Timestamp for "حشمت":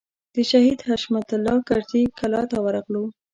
0.87-1.29